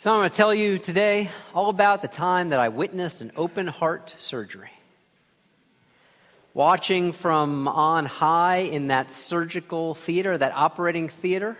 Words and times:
So, 0.00 0.10
I'm 0.10 0.20
going 0.20 0.30
to 0.30 0.34
tell 0.34 0.54
you 0.54 0.78
today 0.78 1.28
all 1.52 1.68
about 1.68 2.00
the 2.00 2.08
time 2.08 2.48
that 2.48 2.58
I 2.58 2.70
witnessed 2.70 3.20
an 3.20 3.32
open 3.36 3.66
heart 3.66 4.14
surgery. 4.16 4.70
Watching 6.54 7.12
from 7.12 7.68
on 7.68 8.06
high 8.06 8.60
in 8.60 8.86
that 8.86 9.12
surgical 9.12 9.94
theater, 9.94 10.38
that 10.38 10.56
operating 10.56 11.10
theater, 11.10 11.54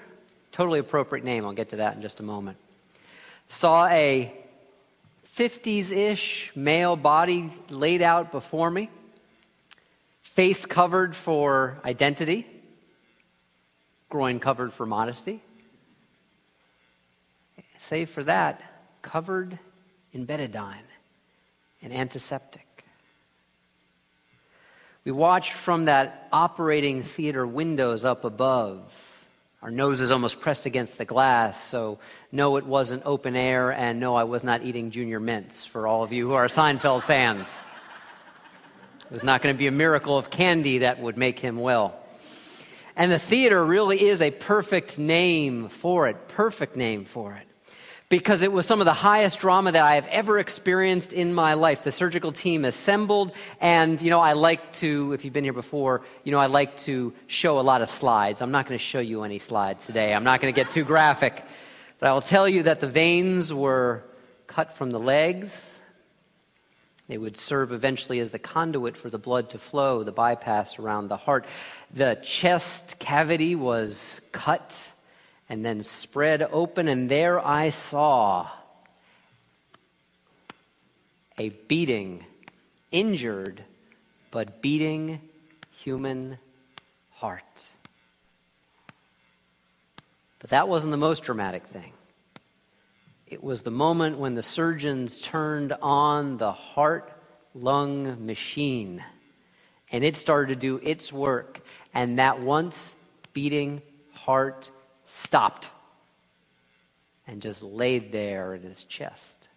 totally 0.52 0.78
appropriate 0.78 1.22
name, 1.22 1.44
I'll 1.44 1.52
get 1.52 1.68
to 1.68 1.76
that 1.76 1.96
in 1.96 2.00
just 2.00 2.20
a 2.20 2.22
moment. 2.22 2.56
Saw 3.50 3.86
a 3.88 4.32
50s 5.36 5.90
ish 5.90 6.50
male 6.54 6.96
body 6.96 7.50
laid 7.68 8.00
out 8.00 8.32
before 8.32 8.70
me, 8.70 8.88
face 10.22 10.64
covered 10.64 11.14
for 11.14 11.78
identity, 11.84 12.46
groin 14.08 14.40
covered 14.40 14.72
for 14.72 14.86
modesty 14.86 15.42
save 17.80 18.10
for 18.10 18.22
that, 18.24 18.62
covered 19.00 19.58
in 20.12 20.26
betadine, 20.26 20.84
an 21.82 21.92
antiseptic. 21.92 22.84
We 25.04 25.12
watched 25.12 25.54
from 25.54 25.86
that 25.86 26.28
operating 26.30 27.02
theater 27.02 27.46
windows 27.46 28.04
up 28.04 28.24
above. 28.26 28.92
Our 29.62 29.70
noses 29.70 30.10
almost 30.10 30.40
pressed 30.40 30.66
against 30.66 30.98
the 30.98 31.06
glass, 31.06 31.62
so 31.66 31.98
no, 32.30 32.56
it 32.56 32.66
wasn't 32.66 33.02
open 33.06 33.34
air, 33.34 33.72
and 33.72 33.98
no, 33.98 34.14
I 34.14 34.24
was 34.24 34.44
not 34.44 34.62
eating 34.62 34.90
junior 34.90 35.18
mints 35.18 35.64
for 35.64 35.86
all 35.86 36.02
of 36.02 36.12
you 36.12 36.28
who 36.28 36.34
are 36.34 36.48
Seinfeld 36.48 37.04
fans. 37.04 37.62
It 39.06 39.12
was 39.12 39.24
not 39.24 39.42
going 39.42 39.54
to 39.54 39.58
be 39.58 39.66
a 39.66 39.72
miracle 39.72 40.18
of 40.18 40.30
candy 40.30 40.78
that 40.78 41.00
would 41.00 41.16
make 41.16 41.38
him 41.38 41.58
well. 41.58 41.98
And 42.94 43.10
the 43.10 43.18
theater 43.18 43.64
really 43.64 44.02
is 44.02 44.20
a 44.20 44.30
perfect 44.30 44.98
name 44.98 45.70
for 45.70 46.08
it, 46.08 46.28
perfect 46.28 46.76
name 46.76 47.06
for 47.06 47.32
it 47.34 47.49
because 48.10 48.42
it 48.42 48.50
was 48.50 48.66
some 48.66 48.80
of 48.80 48.86
the 48.86 48.92
highest 48.92 49.38
drama 49.38 49.70
that 49.70 49.82
I 49.82 49.94
have 49.94 50.06
ever 50.08 50.40
experienced 50.40 51.12
in 51.12 51.32
my 51.32 51.54
life. 51.54 51.84
The 51.84 51.92
surgical 51.92 52.32
team 52.32 52.64
assembled, 52.64 53.32
and 53.60 54.02
you 54.02 54.10
know, 54.10 54.18
I 54.18 54.32
like 54.32 54.72
to, 54.74 55.12
if 55.12 55.24
you've 55.24 55.32
been 55.32 55.44
here 55.44 55.52
before, 55.52 56.02
you 56.24 56.32
know, 56.32 56.40
I 56.40 56.46
like 56.46 56.76
to 56.78 57.14
show 57.28 57.60
a 57.60 57.62
lot 57.62 57.82
of 57.82 57.88
slides. 57.88 58.42
I'm 58.42 58.50
not 58.50 58.66
going 58.66 58.76
to 58.76 58.84
show 58.84 58.98
you 58.98 59.22
any 59.22 59.38
slides 59.38 59.86
today. 59.86 60.12
I'm 60.12 60.24
not 60.24 60.40
going 60.40 60.52
to 60.52 60.60
get 60.60 60.72
too 60.72 60.82
graphic, 60.84 61.44
but 62.00 62.08
I 62.08 62.12
will 62.12 62.20
tell 62.20 62.48
you 62.48 62.64
that 62.64 62.80
the 62.80 62.88
veins 62.88 63.54
were 63.54 64.02
cut 64.48 64.76
from 64.76 64.90
the 64.90 64.98
legs. 64.98 65.78
They 67.06 67.16
would 67.16 67.36
serve 67.36 67.72
eventually 67.72 68.18
as 68.18 68.32
the 68.32 68.40
conduit 68.40 68.96
for 68.96 69.08
the 69.08 69.18
blood 69.18 69.50
to 69.50 69.58
flow, 69.58 70.02
the 70.02 70.12
bypass 70.12 70.80
around 70.80 71.08
the 71.08 71.16
heart. 71.16 71.46
The 71.94 72.18
chest 72.24 72.98
cavity 72.98 73.54
was 73.54 74.20
cut 74.32 74.90
and 75.50 75.64
then 75.64 75.82
spread 75.82 76.42
open, 76.42 76.86
and 76.86 77.10
there 77.10 77.44
I 77.44 77.70
saw 77.70 78.48
a 81.36 81.48
beating, 81.48 82.24
injured, 82.92 83.64
but 84.30 84.62
beating 84.62 85.20
human 85.82 86.38
heart. 87.10 87.42
But 90.38 90.50
that 90.50 90.68
wasn't 90.68 90.92
the 90.92 90.96
most 90.96 91.24
dramatic 91.24 91.66
thing. 91.66 91.92
It 93.26 93.42
was 93.42 93.62
the 93.62 93.72
moment 93.72 94.18
when 94.18 94.36
the 94.36 94.44
surgeons 94.44 95.20
turned 95.20 95.72
on 95.82 96.36
the 96.36 96.52
heart 96.52 97.12
lung 97.54 98.24
machine 98.24 99.04
and 99.90 100.04
it 100.04 100.16
started 100.16 100.54
to 100.54 100.56
do 100.56 100.80
its 100.88 101.12
work, 101.12 101.60
and 101.92 102.20
that 102.20 102.38
once 102.38 102.94
beating 103.32 103.82
heart 104.12 104.70
stopped 105.10 105.68
and 107.26 107.42
just 107.42 107.62
laid 107.62 108.12
there 108.12 108.54
in 108.54 108.62
his 108.62 108.84
chest. 108.84 109.48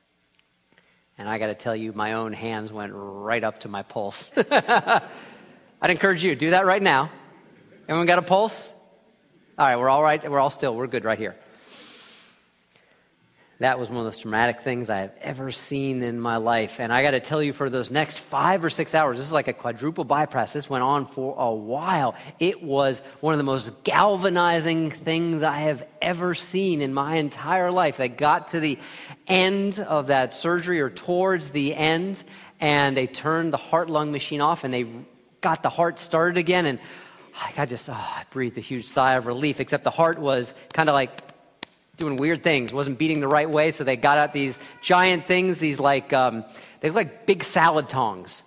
And 1.18 1.30
I 1.30 1.38
got 1.38 1.48
to 1.48 1.56
tell 1.56 1.76
you, 1.76 1.94
my 1.94 2.14
own 2.14 2.34
hands 2.34 2.72
went 2.72 2.92
right 2.96 3.44
up 3.44 3.62
to 3.62 3.70
my 3.70 3.84
pulse. 3.84 4.32
I'd 4.38 5.90
encourage 5.90 6.24
you 6.24 6.36
do 6.36 6.52
that 6.52 6.66
right 6.66 6.82
now. 6.82 7.12
Anyone 7.88 8.08
got 8.08 8.20
a 8.20 8.24
pulse? 8.24 8.74
All 9.58 9.68
right, 9.68 9.78
we're 9.78 9.90
all 9.90 10.02
right. 10.02 10.30
We're 10.30 10.40
all 10.40 10.50
still. 10.50 10.76
We're 10.76 10.88
good 10.88 11.06
right 11.06 11.20
here. 11.20 11.36
That 13.64 13.80
was 13.80 13.88
one 13.88 14.00
of 14.00 14.04
the 14.04 14.08
most 14.08 14.24
dramatic 14.24 14.60
things 14.60 14.90
I 14.90 15.00
have 15.00 15.14
ever 15.22 15.50
seen 15.50 16.04
in 16.04 16.20
my 16.20 16.36
life. 16.36 16.82
And 16.82 16.92
I 16.92 17.02
got 17.02 17.12
to 17.12 17.22
tell 17.22 17.42
you, 17.42 17.54
for 17.54 17.70
those 17.70 17.92
next 17.92 18.18
five 18.18 18.62
or 18.62 18.70
six 18.70 18.94
hours, 18.94 19.18
this 19.18 19.26
is 19.26 19.32
like 19.32 19.48
a 19.48 19.54
quadruple 19.54 20.04
bypass. 20.04 20.52
This 20.52 20.70
went 20.70 20.84
on 20.84 21.08
for 21.08 21.34
a 21.38 21.50
while. 21.50 22.14
It 22.40 22.62
was 22.62 23.02
one 23.22 23.34
of 23.34 23.38
the 23.38 23.46
most 23.46 23.86
galvanizing 23.86 24.92
things 24.92 25.44
I 25.44 25.60
have 25.60 25.88
ever 26.02 26.36
seen 26.36 26.82
in 26.82 26.94
my 26.94 27.16
entire 27.16 27.72
life. 27.72 27.96
They 27.96 28.10
got 28.10 28.50
to 28.50 28.60
the 28.60 28.78
end 29.28 29.80
of 29.80 30.08
that 30.08 30.36
surgery 30.36 30.82
or 30.82 30.90
towards 30.90 31.52
the 31.52 31.74
end, 31.74 32.26
and 32.60 32.98
they 32.98 33.08
turned 33.08 33.54
the 33.54 33.58
heart 33.58 33.90
lung 33.90 34.12
machine 34.12 34.42
off 34.42 34.66
and 34.66 34.74
they 34.74 34.88
got 35.40 35.64
the 35.64 35.70
heart 35.70 36.00
started 36.00 36.38
again. 36.38 36.66
And 36.66 36.80
I 37.58 37.66
just, 37.66 37.88
oh, 37.88 37.94
I 37.94 38.24
breathed 38.30 38.58
a 38.58 38.62
huge 38.62 38.88
sigh 38.88 39.14
of 39.14 39.26
relief, 39.26 39.62
except 39.62 39.86
the 39.86 39.90
heart 39.90 40.20
was 40.20 40.54
kind 40.74 40.90
of 40.90 40.94
like 40.96 41.33
doing 41.98 42.18
weird 42.18 42.44
things, 42.44 42.74
wasn't 42.74 42.98
beating 42.98 43.20
the 43.20 43.28
right 43.28 43.50
way, 43.50 43.72
so 43.72 43.84
they 43.84 43.96
got 43.96 44.18
out 44.18 44.34
these 44.34 44.60
giant 44.82 45.28
things, 45.28 45.60
these 45.60 45.80
like, 45.80 46.12
um, 46.12 46.44
they 46.82 46.90
look 46.90 46.96
like 46.96 47.26
big 47.26 47.44
salad 47.44 47.90
tongs. 47.90 48.44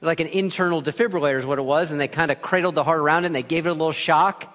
Like 0.00 0.20
an 0.20 0.28
internal 0.28 0.82
defibrillator 0.82 1.38
is 1.38 1.46
what 1.46 1.58
it 1.58 1.64
was, 1.64 1.90
and 1.90 2.00
they 2.00 2.08
kind 2.08 2.30
of 2.30 2.40
cradled 2.42 2.74
the 2.74 2.84
heart 2.84 2.98
around 2.98 3.24
it 3.24 3.28
and 3.28 3.34
they 3.34 3.42
gave 3.42 3.66
it 3.66 3.70
a 3.70 3.72
little 3.72 3.92
shock, 3.92 4.52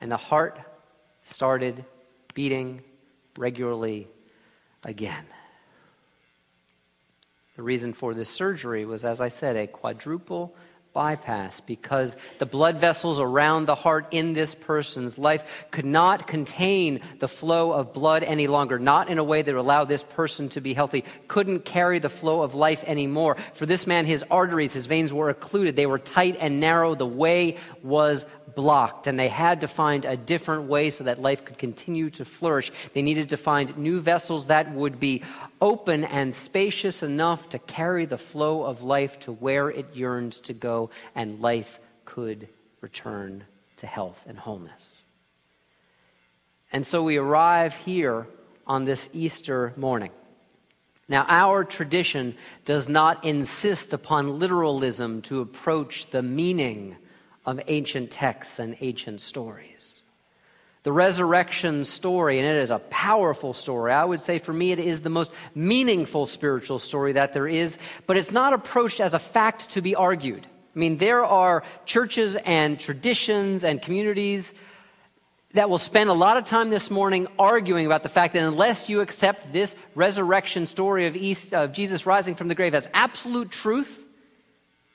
and 0.00 0.10
the 0.10 0.16
heart 0.16 0.58
started 1.24 1.84
beating 2.34 2.82
regularly 3.36 4.08
again. 4.84 5.24
The 7.56 7.62
reason 7.62 7.94
for 7.94 8.12
this 8.12 8.28
surgery 8.28 8.84
was, 8.84 9.04
as 9.04 9.20
I 9.20 9.28
said, 9.28 9.56
a 9.56 9.66
quadruple 9.66 10.54
bypass 10.96 11.60
because 11.60 12.16
the 12.38 12.46
blood 12.46 12.80
vessels 12.80 13.20
around 13.20 13.66
the 13.66 13.74
heart 13.74 14.06
in 14.12 14.32
this 14.32 14.54
person's 14.54 15.18
life 15.18 15.66
could 15.70 15.84
not 15.84 16.26
contain 16.26 17.00
the 17.18 17.28
flow 17.28 17.70
of 17.70 17.92
blood 17.92 18.22
any 18.22 18.46
longer, 18.46 18.78
not 18.78 19.10
in 19.10 19.18
a 19.18 19.22
way 19.22 19.42
that 19.42 19.54
would 19.54 19.60
allow 19.60 19.84
this 19.84 20.02
person 20.02 20.48
to 20.48 20.62
be 20.62 20.72
healthy, 20.72 21.04
couldn't 21.28 21.66
carry 21.66 21.98
the 21.98 22.08
flow 22.08 22.40
of 22.40 22.54
life 22.54 22.82
anymore. 22.84 23.36
For 23.52 23.66
this 23.66 23.86
man, 23.86 24.06
his 24.06 24.24
arteries, 24.30 24.72
his 24.72 24.86
veins 24.86 25.12
were 25.12 25.28
occluded, 25.28 25.76
they 25.76 25.84
were 25.84 25.98
tight 25.98 26.38
and 26.40 26.60
narrow, 26.60 26.94
the 26.94 27.06
way 27.06 27.58
was 27.82 28.24
blocked, 28.54 29.06
and 29.06 29.18
they 29.18 29.28
had 29.28 29.60
to 29.60 29.68
find 29.68 30.06
a 30.06 30.16
different 30.16 30.62
way 30.62 30.88
so 30.88 31.04
that 31.04 31.20
life 31.20 31.44
could 31.44 31.58
continue 31.58 32.08
to 32.08 32.24
flourish. 32.24 32.72
They 32.94 33.02
needed 33.02 33.28
to 33.28 33.36
find 33.36 33.76
new 33.76 34.00
vessels 34.00 34.46
that 34.46 34.72
would 34.72 34.98
be 34.98 35.22
open 35.60 36.04
and 36.04 36.34
spacious 36.34 37.02
enough 37.02 37.48
to 37.50 37.58
carry 37.58 38.06
the 38.06 38.18
flow 38.18 38.62
of 38.62 38.82
life 38.82 39.18
to 39.20 39.32
where 39.32 39.70
it 39.70 39.94
yearns 39.94 40.40
to 40.40 40.52
go, 40.52 40.90
and 41.14 41.40
life 41.40 41.80
could 42.04 42.48
return 42.80 43.44
to 43.76 43.86
health 43.86 44.20
and 44.26 44.38
wholeness. 44.38 44.90
And 46.72 46.86
so 46.86 47.02
we 47.02 47.16
arrive 47.16 47.74
here 47.74 48.26
on 48.66 48.84
this 48.84 49.08
Easter 49.12 49.72
morning. 49.76 50.10
Now, 51.08 51.24
our 51.28 51.64
tradition 51.64 52.34
does 52.64 52.88
not 52.88 53.24
insist 53.24 53.92
upon 53.92 54.40
literalism 54.40 55.22
to 55.22 55.40
approach 55.40 56.10
the 56.10 56.22
meaning 56.22 56.96
of 57.44 57.60
ancient 57.68 58.10
texts 58.10 58.58
and 58.58 58.76
ancient 58.80 59.20
stories 59.20 59.95
the 60.86 60.92
resurrection 60.92 61.84
story, 61.84 62.38
and 62.38 62.46
it 62.46 62.54
is 62.54 62.70
a 62.70 62.78
powerful 62.78 63.52
story. 63.52 63.92
I 63.92 64.04
would 64.04 64.20
say 64.20 64.38
for 64.38 64.52
me, 64.52 64.70
it 64.70 64.78
is 64.78 65.00
the 65.00 65.10
most 65.10 65.32
meaningful 65.52 66.26
spiritual 66.26 66.78
story 66.78 67.14
that 67.14 67.32
there 67.32 67.48
is, 67.48 67.76
but 68.06 68.16
it's 68.16 68.30
not 68.30 68.52
approached 68.52 69.00
as 69.00 69.12
a 69.12 69.18
fact 69.18 69.70
to 69.70 69.82
be 69.82 69.96
argued. 69.96 70.46
I 70.46 70.78
mean, 70.78 70.98
there 70.98 71.24
are 71.24 71.64
churches 71.86 72.36
and 72.36 72.78
traditions 72.78 73.64
and 73.64 73.82
communities 73.82 74.54
that 75.54 75.68
will 75.68 75.78
spend 75.78 76.08
a 76.08 76.12
lot 76.12 76.36
of 76.36 76.44
time 76.44 76.70
this 76.70 76.88
morning 76.88 77.26
arguing 77.36 77.86
about 77.86 78.04
the 78.04 78.08
fact 78.08 78.34
that 78.34 78.44
unless 78.44 78.88
you 78.88 79.00
accept 79.00 79.52
this 79.52 79.74
resurrection 79.96 80.68
story 80.68 81.08
of, 81.08 81.16
East, 81.16 81.52
of 81.52 81.72
Jesus 81.72 82.06
rising 82.06 82.36
from 82.36 82.46
the 82.46 82.54
grave 82.54 82.76
as 82.76 82.88
absolute 82.94 83.50
truth, 83.50 84.06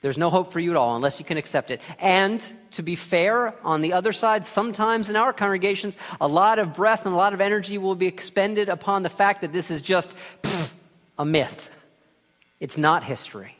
there's 0.00 0.16
no 0.16 0.30
hope 0.30 0.54
for 0.54 0.58
you 0.58 0.70
at 0.70 0.76
all 0.78 0.96
unless 0.96 1.18
you 1.18 1.26
can 1.26 1.36
accept 1.36 1.70
it. 1.70 1.82
And 1.98 2.42
to 2.72 2.82
be 2.82 2.94
fair, 2.94 3.54
on 3.62 3.80
the 3.80 3.92
other 3.92 4.12
side, 4.12 4.46
sometimes 4.46 5.10
in 5.10 5.16
our 5.16 5.32
congregations, 5.32 5.96
a 6.20 6.28
lot 6.28 6.58
of 6.58 6.74
breath 6.74 7.04
and 7.06 7.14
a 7.14 7.16
lot 7.16 7.34
of 7.34 7.40
energy 7.40 7.78
will 7.78 7.94
be 7.94 8.06
expended 8.06 8.68
upon 8.68 9.02
the 9.02 9.08
fact 9.08 9.40
that 9.40 9.52
this 9.52 9.70
is 9.70 9.80
just 9.80 10.14
pff, 10.42 10.70
a 11.18 11.24
myth. 11.24 11.70
It's 12.60 12.78
not 12.78 13.02
history. 13.02 13.56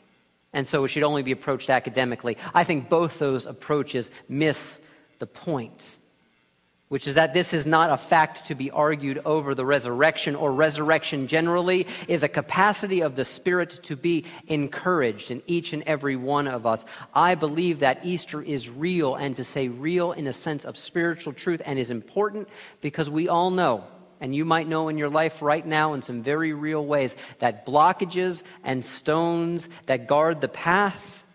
And 0.53 0.67
so 0.67 0.83
it 0.83 0.89
should 0.89 1.03
only 1.03 1.23
be 1.23 1.31
approached 1.31 1.69
academically. 1.69 2.37
I 2.53 2.63
think 2.63 2.89
both 2.89 3.19
those 3.19 3.45
approaches 3.45 4.11
miss 4.29 4.79
the 5.19 5.27
point 5.27 5.97
which 6.93 7.07
is 7.07 7.15
that 7.15 7.33
this 7.33 7.55
is 7.55 7.65
not 7.65 7.89
a 7.89 7.97
fact 7.97 8.45
to 8.45 8.53
be 8.53 8.69
argued 8.69 9.19
over. 9.25 9.55
The 9.55 9.65
resurrection 9.65 10.35
or 10.35 10.51
resurrection 10.51 11.25
generally 11.25 11.87
is 12.07 12.21
a 12.21 12.27
capacity 12.27 13.01
of 13.01 13.15
the 13.15 13.25
Spirit 13.25 13.79
to 13.81 13.95
be 13.95 14.25
encouraged 14.47 15.31
in 15.31 15.41
each 15.47 15.73
and 15.73 15.81
every 15.87 16.15
one 16.15 16.47
of 16.47 16.67
us. 16.67 16.85
I 17.15 17.33
believe 17.33 17.79
that 17.79 18.05
Easter 18.05 18.43
is 18.43 18.69
real, 18.69 19.15
and 19.15 19.35
to 19.37 19.43
say 19.43 19.69
real 19.69 20.11
in 20.11 20.27
a 20.27 20.33
sense 20.33 20.65
of 20.65 20.77
spiritual 20.77 21.33
truth, 21.33 21.63
and 21.65 21.79
is 21.79 21.89
important 21.89 22.47
because 22.79 23.09
we 23.09 23.27
all 23.27 23.49
know 23.49 23.85
And 24.23 24.33
you 24.33 24.45
might 24.45 24.69
know 24.69 24.87
in 24.87 24.97
your 24.97 25.09
life 25.09 25.41
right 25.41 25.65
now, 25.65 25.93
in 25.93 26.01
some 26.01 26.23
very 26.23 26.53
real 26.53 26.85
ways, 26.85 27.13
that 27.39 27.65
blockages 27.65 28.43
and 28.63 28.85
stones 28.85 29.67
that 29.87 30.07
guard 30.07 30.39
the 30.39 30.47
path, 30.47 31.25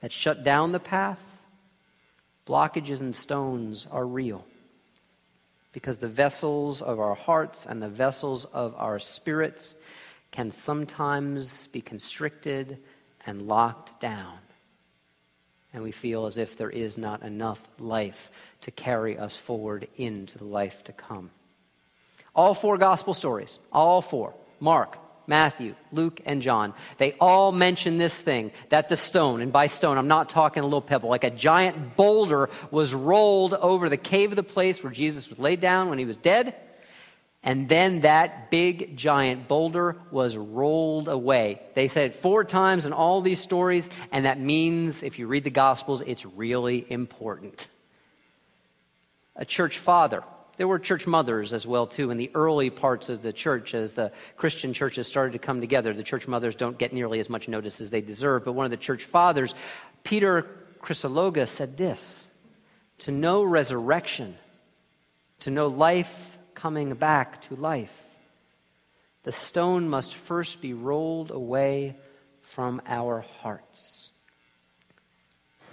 that 0.00 0.12
shut 0.12 0.44
down 0.44 0.70
the 0.70 0.78
path, 0.78 1.24
blockages 2.48 3.00
and 3.00 3.14
stones 3.14 3.86
are 3.90 4.06
real. 4.06 4.44
Because 5.72 5.98
the 5.98 6.08
vessels 6.08 6.80
of 6.80 6.98
our 6.98 7.14
hearts 7.14 7.66
and 7.66 7.82
the 7.82 7.88
vessels 7.88 8.46
of 8.46 8.74
our 8.76 8.98
spirits 8.98 9.76
can 10.30 10.50
sometimes 10.50 11.68
be 11.68 11.80
constricted 11.80 12.78
and 13.26 13.42
locked 13.42 14.00
down. 14.00 14.38
And 15.74 15.82
we 15.82 15.92
feel 15.92 16.24
as 16.24 16.38
if 16.38 16.56
there 16.56 16.70
is 16.70 16.96
not 16.96 17.22
enough 17.22 17.60
life 17.78 18.30
to 18.62 18.70
carry 18.70 19.18
us 19.18 19.36
forward 19.36 19.86
into 19.96 20.38
the 20.38 20.44
life 20.44 20.82
to 20.84 20.92
come. 20.92 21.30
All 22.34 22.54
four 22.54 22.78
gospel 22.78 23.12
stories, 23.12 23.58
all 23.70 24.00
four 24.00 24.34
Mark, 24.60 24.98
Matthew, 25.28 25.74
Luke, 25.92 26.20
and 26.24 26.42
John, 26.42 26.72
they 26.96 27.12
all 27.20 27.52
mention 27.52 27.98
this 27.98 28.16
thing 28.18 28.50
that 28.70 28.88
the 28.88 28.96
stone, 28.96 29.42
and 29.42 29.52
by 29.52 29.66
stone, 29.66 29.98
I'm 29.98 30.08
not 30.08 30.30
talking 30.30 30.62
a 30.62 30.66
little 30.66 30.80
pebble, 30.80 31.10
like 31.10 31.22
a 31.22 31.30
giant 31.30 31.96
boulder 31.96 32.48
was 32.70 32.94
rolled 32.94 33.54
over 33.54 33.88
the 33.88 33.98
cave 33.98 34.30
of 34.30 34.36
the 34.36 34.42
place 34.42 34.82
where 34.82 34.92
Jesus 34.92 35.28
was 35.28 35.38
laid 35.38 35.60
down 35.60 35.90
when 35.90 35.98
he 35.98 36.06
was 36.06 36.16
dead. 36.16 36.54
And 37.42 37.68
then 37.68 38.00
that 38.00 38.50
big 38.50 38.96
giant 38.96 39.46
boulder 39.46 39.96
was 40.10 40.36
rolled 40.36 41.08
away. 41.08 41.62
They 41.74 41.86
said 41.86 42.10
it 42.10 42.14
four 42.16 42.42
times 42.42 42.84
in 42.84 42.92
all 42.92 43.20
these 43.20 43.40
stories, 43.40 43.88
and 44.10 44.24
that 44.24 44.40
means, 44.40 45.02
if 45.02 45.18
you 45.18 45.28
read 45.28 45.44
the 45.44 45.50
Gospels, 45.50 46.00
it's 46.00 46.26
really 46.26 46.84
important. 46.90 47.68
A 49.36 49.44
church 49.44 49.78
father 49.78 50.24
there 50.58 50.68
were 50.68 50.78
church 50.78 51.06
mothers 51.06 51.54
as 51.54 51.66
well 51.66 51.86
too 51.86 52.10
in 52.10 52.18
the 52.18 52.30
early 52.34 52.68
parts 52.68 53.08
of 53.08 53.22
the 53.22 53.32
church 53.32 53.74
as 53.74 53.92
the 53.92 54.12
Christian 54.36 54.72
churches 54.72 55.06
started 55.06 55.32
to 55.32 55.38
come 55.38 55.60
together. 55.60 55.94
The 55.94 56.02
church 56.02 56.26
mothers 56.28 56.56
don't 56.56 56.76
get 56.76 56.92
nearly 56.92 57.20
as 57.20 57.30
much 57.30 57.48
notice 57.48 57.80
as 57.80 57.90
they 57.90 58.00
deserve, 58.00 58.44
but 58.44 58.52
one 58.52 58.66
of 58.66 58.70
the 58.72 58.76
church 58.76 59.04
fathers, 59.04 59.54
Peter 60.02 60.46
Chrysologus, 60.82 61.48
said 61.50 61.76
this: 61.76 62.26
"To 62.98 63.12
know 63.12 63.44
resurrection, 63.44 64.36
to 65.40 65.50
know 65.50 65.68
life 65.68 66.38
coming 66.54 66.92
back 66.94 67.40
to 67.42 67.54
life, 67.54 68.04
the 69.22 69.32
stone 69.32 69.88
must 69.88 70.14
first 70.14 70.60
be 70.60 70.74
rolled 70.74 71.30
away 71.30 71.96
from 72.42 72.82
our 72.84 73.20
hearts." 73.20 73.97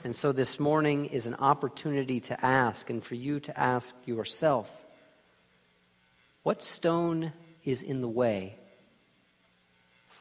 And 0.05 0.15
so 0.15 0.31
this 0.31 0.59
morning 0.59 1.05
is 1.05 1.25
an 1.25 1.33
opportunity 1.33 2.19
to 2.19 2.45
ask, 2.45 2.91
and 2.91 3.03
for 3.03 3.15
you 3.15 3.39
to 3.39 3.59
ask 3.59 3.95
yourself 4.05 4.69
what 6.43 6.61
stone 6.61 7.33
is 7.63 7.81
in 7.81 8.01
the 8.01 8.07
way 8.07 8.55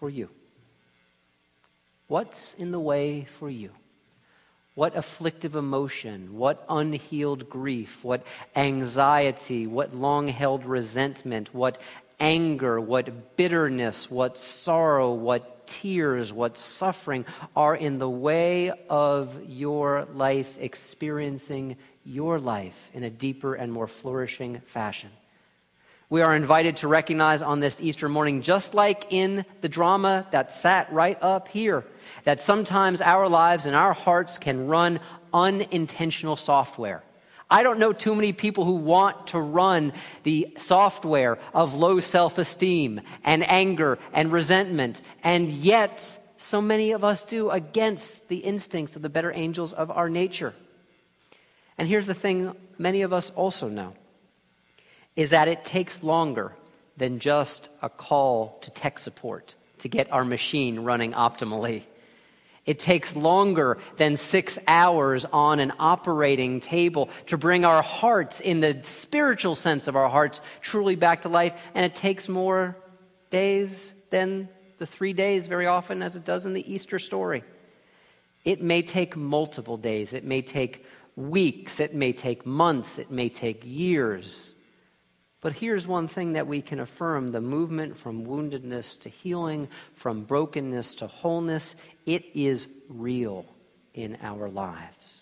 for 0.01 0.09
you? 0.09 0.31
What's 2.09 2.55
in 2.55 2.71
the 2.71 2.81
way 2.81 3.27
for 3.39 3.51
you? 3.51 3.73
What 4.75 4.97
afflictive 4.97 5.55
emotion, 5.55 6.39
what 6.39 6.65
unhealed 6.71 7.51
grief, 7.51 8.03
what 8.03 8.27
anxiety, 8.57 9.67
what 9.67 9.95
long 9.95 10.29
held 10.29 10.65
resentment, 10.65 11.53
what 11.53 11.79
anger, 12.19 12.81
what 12.81 13.37
bitterness, 13.37 14.11
what 14.11 14.39
sorrow, 14.39 15.13
tears, 15.67 16.33
what 16.33 16.59
suffering 16.59 17.25
are 17.55 17.75
in 17.75 17.99
the 17.99 18.09
way 18.09 18.73
of 18.89 19.37
your 19.47 20.07
life 20.15 20.57
experiencing 20.59 21.77
your 22.05 22.39
life 22.39 22.91
in 22.93 23.03
a 23.03 23.11
deeper 23.11 23.55
and 23.55 23.73
more 23.73 23.87
flourishing 23.87 24.61
fashion. 24.61 25.11
We 26.11 26.23
are 26.23 26.37
invited 26.37 26.77
to 26.79 26.89
recognize 26.89 27.43
on 27.43 27.61
this 27.61 27.81
Easter 27.81 28.09
morning, 28.09 28.43
just 28.43 28.75
like 28.75 29.07
in 29.11 29.45
the 29.63 29.69
drama 29.69 30.27
that 30.33 30.53
sat 30.53 30.93
right 30.93 31.19
up 31.21 31.49
here, 31.49 31.85
that 32.25 32.41
sometimes 32.41 33.01
our 33.01 33.29
lives 33.29 33.67
and 33.67 33.75
our 33.75 33.95
hearts 33.95 34.39
can 34.39 34.69
run 34.69 35.01
unintentional 35.33 36.37
software. 36.37 37.03
I 37.55 37.63
don't 37.63 37.79
know 37.79 37.93
too 37.93 38.17
many 38.17 38.33
people 38.33 38.65
who 38.65 38.75
want 38.75 39.29
to 39.29 39.39
run 39.39 39.93
the 40.25 40.53
software 40.57 41.39
of 41.55 41.73
low 41.73 42.01
self 42.01 42.37
esteem 42.37 43.01
and 43.23 43.49
anger 43.49 44.01
and 44.13 44.33
resentment, 44.33 45.01
and 45.23 45.49
yet 45.49 46.19
so 46.37 46.61
many 46.61 46.91
of 46.91 47.05
us 47.05 47.23
do 47.23 47.51
against 47.51 48.27
the 48.27 48.39
instincts 48.39 48.97
of 48.97 49.03
the 49.03 49.09
better 49.09 49.31
angels 49.33 49.73
of 49.73 49.93
our 49.93 50.09
nature. 50.09 50.53
And 51.79 51.87
here's 51.87 52.07
the 52.07 52.13
thing 52.13 52.57
many 52.77 53.03
of 53.03 53.13
us 53.13 53.31
also 53.31 53.69
know 53.69 53.95
is 55.15 55.31
that 55.31 55.47
it 55.47 55.65
takes 55.65 56.03
longer 56.03 56.51
than 56.97 57.21
just 57.21 57.69
a 57.83 57.89
call 57.89 58.59
to 58.63 58.73
tech 58.73 58.99
support 58.99 59.55
to 59.79 59.89
get 59.89 60.11
our 60.11 60.25
machine 60.25 60.81
running 60.81 61.13
optimally. 61.13 61.85
It 62.67 62.79
takes 62.79 63.15
longer 63.15 63.77
than 63.99 64.17
six 64.17 64.59
hours 64.67 65.27
on 65.27 65.61
an 65.61 65.73
operating 65.79 66.61
table 66.61 67.11
to 67.27 67.37
bring 67.37 67.65
our 67.65 67.83
hearts, 67.83 68.41
in 68.41 68.61
the 68.61 68.81
spiritual 68.83 69.55
sense 69.55 69.87
of 69.87 69.97
our 69.97 70.09
hearts, 70.09 70.41
truly 70.63 70.97
back 70.97 71.23
to 71.23 71.29
life. 71.29 71.55
And 71.75 71.85
it 71.85 71.95
takes 71.95 72.29
more 72.29 72.77
days 73.31 73.93
than 74.11 74.49
the 74.79 74.87
three 74.87 75.13
days, 75.13 75.47
very 75.47 75.67
often, 75.67 76.03
as 76.03 76.17
it 76.17 76.25
does 76.25 76.47
in 76.47 76.55
the 76.55 76.73
Easter 76.73 76.99
story. 76.99 77.45
It 78.45 78.63
may 78.63 78.83
take 78.83 79.17
multiple 79.17 79.77
days, 79.77 80.13
it 80.13 80.25
may 80.25 80.43
take 80.43 80.85
weeks, 81.17 81.81
it 81.81 81.95
may 81.95 82.13
take 82.13 82.45
months, 82.45 82.99
it 82.99 83.11
may 83.11 83.29
take 83.29 83.63
years. 83.65 84.54
But 85.45 85.53
here's 85.53 85.87
one 85.87 86.09
thing 86.09 86.33
that 86.33 86.47
we 86.47 86.63
can 86.63 86.81
affirm 86.81 87.29
the 87.29 87.41
movement 87.43 87.99
from 87.99 88.25
woundedness 88.25 88.99
to 89.01 89.11
healing, 89.11 89.69
from 89.95 90.23
brokenness 90.23 90.95
to 90.95 91.07
wholeness, 91.07 91.77
it 92.07 92.25
is 92.33 92.67
real 92.89 93.45
in 93.93 94.17
our 94.23 94.49
lives. 94.49 95.21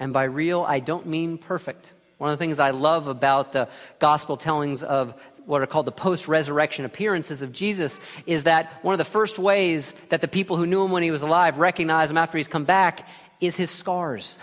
And 0.00 0.12
by 0.12 0.24
real, 0.24 0.64
I 0.66 0.80
don't 0.80 1.06
mean 1.06 1.38
perfect. 1.38 1.92
One 2.18 2.32
of 2.32 2.36
the 2.36 2.44
things 2.44 2.58
I 2.58 2.70
love 2.70 3.06
about 3.06 3.52
the 3.52 3.68
gospel 4.00 4.36
tellings 4.36 4.82
of 4.82 5.14
what 5.46 5.62
are 5.62 5.66
called 5.66 5.86
the 5.86 5.92
post 5.92 6.26
resurrection 6.26 6.84
appearances 6.84 7.40
of 7.40 7.52
Jesus 7.52 8.00
is 8.26 8.42
that 8.42 8.82
one 8.82 8.94
of 8.94 8.98
the 8.98 9.04
first 9.04 9.38
ways 9.38 9.94
that 10.08 10.22
the 10.22 10.26
people 10.26 10.56
who 10.56 10.66
knew 10.66 10.84
him 10.84 10.90
when 10.90 11.04
he 11.04 11.12
was 11.12 11.22
alive 11.22 11.58
recognize 11.58 12.10
him 12.10 12.18
after 12.18 12.36
he's 12.36 12.48
come 12.48 12.64
back 12.64 13.06
is 13.40 13.54
his 13.54 13.70
scars. 13.70 14.36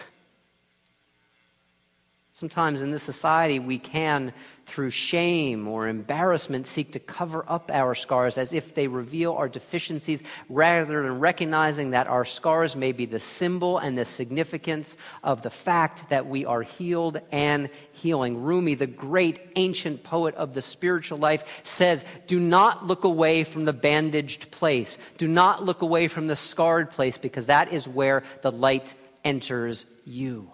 Sometimes 2.41 2.81
in 2.81 2.89
this 2.89 3.03
society, 3.03 3.59
we 3.59 3.77
can, 3.77 4.33
through 4.65 4.89
shame 4.89 5.67
or 5.67 5.87
embarrassment, 5.87 6.65
seek 6.65 6.91
to 6.93 6.99
cover 6.99 7.45
up 7.47 7.69
our 7.71 7.93
scars 7.93 8.39
as 8.39 8.51
if 8.51 8.73
they 8.73 8.87
reveal 8.87 9.33
our 9.33 9.47
deficiencies, 9.47 10.23
rather 10.49 11.03
than 11.03 11.19
recognizing 11.19 11.91
that 11.91 12.07
our 12.07 12.25
scars 12.25 12.75
may 12.75 12.93
be 12.93 13.05
the 13.05 13.19
symbol 13.19 13.77
and 13.77 13.95
the 13.95 14.05
significance 14.05 14.97
of 15.23 15.43
the 15.43 15.51
fact 15.51 16.09
that 16.09 16.25
we 16.25 16.43
are 16.43 16.63
healed 16.63 17.21
and 17.31 17.69
healing. 17.91 18.41
Rumi, 18.41 18.73
the 18.73 18.87
great 18.87 19.51
ancient 19.55 20.01
poet 20.01 20.33
of 20.33 20.55
the 20.55 20.63
spiritual 20.63 21.19
life, 21.19 21.61
says, 21.63 22.03
Do 22.25 22.39
not 22.39 22.87
look 22.87 23.03
away 23.03 23.43
from 23.43 23.65
the 23.65 23.73
bandaged 23.73 24.49
place. 24.49 24.97
Do 25.19 25.27
not 25.27 25.63
look 25.63 25.83
away 25.83 26.07
from 26.07 26.25
the 26.25 26.35
scarred 26.35 26.89
place, 26.89 27.19
because 27.19 27.45
that 27.45 27.71
is 27.71 27.87
where 27.87 28.23
the 28.41 28.51
light 28.51 28.95
enters 29.23 29.85
you. 30.05 30.51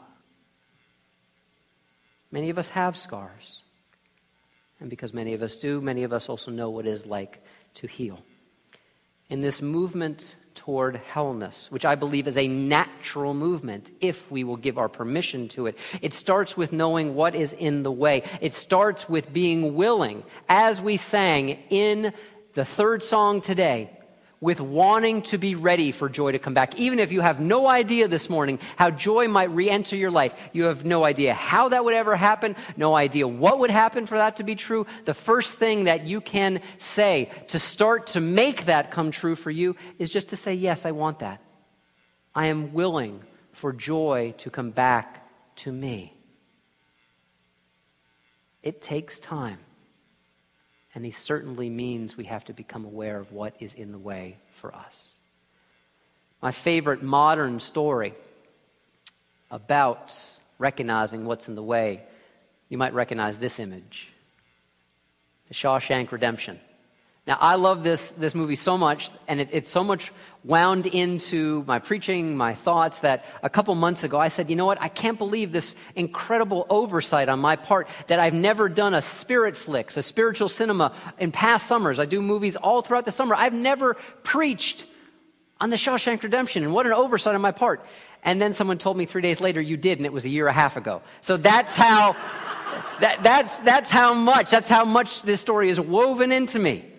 Many 2.32 2.50
of 2.50 2.58
us 2.58 2.70
have 2.70 2.98
scars. 2.98 3.64
And 4.80 4.90
because 4.90 5.14
many 5.14 5.34
of 5.34 5.42
us 5.42 5.56
do, 5.56 5.82
many 5.82 6.04
of 6.04 6.14
us 6.14 6.30
also 6.30 6.52
know 6.52 6.70
what 6.70 6.86
it 6.86 6.92
is 6.92 7.06
like 7.06 7.42
to 7.76 7.88
heal. 7.88 8.20
In 9.30 9.42
this 9.42 9.62
movement 9.62 10.36
toward 10.58 10.98
wholeness, 11.14 11.72
which 11.72 11.86
I 11.86 11.96
believe 11.96 12.28
is 12.28 12.38
a 12.38 12.48
natural 12.48 13.34
movement 13.34 13.92
if 14.02 14.30
we 14.32 14.44
will 14.44 14.58
give 14.58 14.78
our 14.78 14.90
permission 14.90 15.48
to 15.50 15.68
it. 15.68 15.78
It 16.02 16.14
starts 16.14 16.58
with 16.58 16.74
knowing 16.74 17.16
what 17.16 17.36
is 17.36 17.54
in 17.54 17.84
the 17.84 17.92
way. 17.92 18.24
It 18.42 18.54
starts 18.54 19.08
with 19.08 19.32
being 19.32 19.76
willing, 19.76 20.24
as 20.50 20.82
we 20.82 20.98
sang 20.98 21.50
in 21.70 22.14
the 22.56 22.66
third 22.66 23.04
song 23.04 23.42
today, 23.42 23.97
with 24.40 24.62
wanting 24.62 25.22
to 25.24 25.38
be 25.38 25.56
ready 25.56 25.92
for 25.92 26.10
joy 26.10 26.32
to 26.32 26.40
come 26.40 26.54
back. 26.54 26.80
Even 26.80 27.00
if 27.00 27.12
you 27.12 27.22
have 27.22 27.40
no 27.40 27.68
idea 27.68 28.08
this 28.08 28.30
morning 28.30 28.60
how 28.76 28.90
joy 28.92 29.28
might 29.28 29.50
re 29.52 29.70
enter 29.70 29.96
your 29.96 30.12
life, 30.12 30.34
you 30.54 30.64
have 30.66 30.86
no 30.86 31.04
idea 31.04 31.34
how 31.34 31.70
that 31.70 31.84
would 31.84 31.94
ever 31.94 32.16
happen, 32.16 32.56
no 32.76 32.96
idea 32.96 33.28
what 33.28 33.60
would 33.60 33.72
happen 33.72 34.06
for 34.06 34.18
that 34.18 34.36
to 34.38 34.44
be 34.44 34.56
true. 34.56 34.86
The 35.06 35.14
first 35.14 35.58
thing 35.58 35.86
that 35.86 36.06
you 36.06 36.22
can 36.22 36.62
say 36.80 37.32
to 37.48 37.60
start 37.60 38.08
to 38.08 38.20
make 38.20 38.66
that 38.66 38.92
come 38.92 39.12
true 39.12 39.36
for 39.36 39.52
you 39.52 39.76
is 39.98 40.10
just 40.10 40.30
to 40.30 40.36
say, 40.36 40.54
Yes, 40.54 40.86
I 40.86 40.92
want 40.92 41.20
that. 41.20 41.42
I 42.36 42.48
am 42.48 42.74
willing 42.74 43.22
for 43.54 43.74
joy 43.74 44.36
to 44.38 44.52
come 44.52 44.70
back 44.70 45.28
to 45.58 45.72
me. 45.72 46.14
It 48.62 48.82
takes 48.82 49.20
time. 49.20 49.60
And 50.96 51.06
he 51.06 51.12
certainly 51.12 51.70
means 51.70 52.18
we 52.18 52.24
have 52.26 52.46
to 52.46 52.54
become 52.54 52.86
aware 52.86 53.20
of 53.20 53.32
what 53.32 53.56
is 53.60 53.74
in 53.74 53.92
the 53.92 54.00
way 54.00 54.38
for 54.54 54.74
us. 54.74 55.12
My 56.42 56.52
favorite 56.52 57.04
modern 57.04 57.60
story 57.60 58.14
about 59.52 60.16
recognizing 60.60 61.26
what's 61.26 61.48
in 61.48 61.56
the 61.56 61.64
way 61.64 62.04
you 62.70 62.78
might 62.78 62.94
recognize 62.94 63.38
this 63.38 63.60
image 63.60 64.10
The 65.48 65.54
Shawshank 65.54 66.12
Redemption. 66.12 66.60
Now, 67.28 67.38
I 67.42 67.56
love 67.56 67.84
this, 67.84 68.14
this 68.14 68.34
movie 68.34 68.56
so 68.56 68.78
much, 68.78 69.12
and 69.28 69.42
it, 69.42 69.50
it's 69.52 69.70
so 69.70 69.84
much 69.84 70.14
wound 70.46 70.86
into 70.86 71.62
my 71.68 71.78
preaching, 71.78 72.38
my 72.38 72.56
thoughts, 72.56 73.00
that 73.00 73.26
a 73.44 73.50
couple 73.50 73.76
months 73.76 74.06
ago 74.06 74.18
I 74.18 74.30
said, 74.30 74.50
you 74.50 74.56
know 74.56 74.66
what? 74.66 74.82
I 74.82 74.88
can't 74.88 75.18
believe 75.18 75.52
this 75.52 75.76
incredible 75.98 76.66
oversight 76.70 77.28
on 77.28 77.40
my 77.40 77.58
part 77.58 77.90
that 78.08 78.20
I've 78.20 78.34
never 78.34 78.70
done 78.70 78.94
a 78.94 79.02
spirit 79.02 79.58
flicks, 79.58 79.98
a 79.98 80.02
spiritual 80.02 80.48
cinema 80.48 80.96
in 81.20 81.34
past 81.34 81.68
summers. 81.68 82.00
I 82.00 82.06
do 82.06 82.22
movies 82.22 82.56
all 82.56 82.82
throughout 82.82 83.04
the 83.04 83.12
summer. 83.12 83.36
I've 83.36 83.52
never 83.52 83.96
preached 84.24 84.86
on 85.60 85.70
the 85.70 85.76
Shawshank 85.76 86.24
Redemption, 86.24 86.64
and 86.64 86.74
what 86.74 86.86
an 86.86 86.94
oversight 86.94 87.36
on 87.36 87.42
my 87.42 87.52
part. 87.52 87.86
And 88.24 88.42
then 88.42 88.54
someone 88.54 88.78
told 88.78 88.96
me 88.96 89.06
three 89.06 89.22
days 89.22 89.42
later, 89.42 89.60
you 89.60 89.76
did, 89.76 90.00
and 90.00 90.06
it 90.06 90.14
was 90.14 90.26
a 90.26 90.30
year 90.30 90.48
and 90.48 90.56
a 90.56 90.60
half 90.60 90.78
ago. 90.78 91.02
So 91.20 91.36
that's 91.36 91.76
how, 91.76 92.14
that, 93.02 93.22
that's, 93.22 93.54
that's 93.58 93.90
how 93.90 94.14
much, 94.14 94.50
that's 94.50 94.70
how 94.70 94.86
much 94.86 95.24
this 95.24 95.42
story 95.42 95.70
is 95.70 95.78
woven 95.78 96.32
into 96.32 96.58
me. 96.58 96.94